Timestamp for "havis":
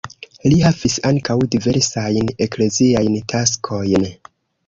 0.61-0.95